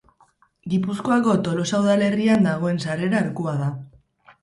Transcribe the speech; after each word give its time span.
Gipuzkoako 0.73 1.35
Tolosa 1.49 1.83
udalerrian 1.85 2.51
dagoen 2.51 2.85
sarrera-arkua 2.89 3.59
da. 3.65 3.73